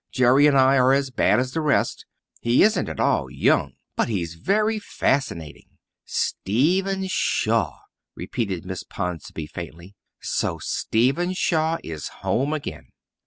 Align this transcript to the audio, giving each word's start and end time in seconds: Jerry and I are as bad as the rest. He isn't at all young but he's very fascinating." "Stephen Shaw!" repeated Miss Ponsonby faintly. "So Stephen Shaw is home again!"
Jerry 0.11 0.47
and 0.47 0.57
I 0.57 0.77
are 0.79 0.93
as 0.93 1.11
bad 1.11 1.39
as 1.39 1.51
the 1.53 1.61
rest. 1.61 2.07
He 2.39 2.63
isn't 2.63 2.89
at 2.89 2.99
all 2.99 3.29
young 3.29 3.73
but 3.95 4.09
he's 4.09 4.33
very 4.33 4.79
fascinating." 4.79 5.67
"Stephen 6.05 7.05
Shaw!" 7.07 7.77
repeated 8.15 8.65
Miss 8.65 8.83
Ponsonby 8.83 9.45
faintly. 9.45 9.93
"So 10.19 10.57
Stephen 10.57 11.33
Shaw 11.33 11.77
is 11.83 12.07
home 12.21 12.51
again!" 12.51 12.87